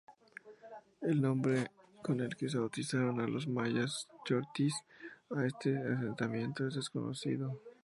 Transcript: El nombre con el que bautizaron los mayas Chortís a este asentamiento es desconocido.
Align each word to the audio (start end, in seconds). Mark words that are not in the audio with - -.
El 1.01 1.21
nombre 1.21 1.69
con 2.01 2.21
el 2.21 2.35
que 2.35 2.47
bautizaron 2.47 3.31
los 3.31 3.47
mayas 3.47 4.07
Chortís 4.25 4.73
a 5.29 5.45
este 5.45 5.77
asentamiento 5.77 6.67
es 6.67 6.73
desconocido. 6.73 7.61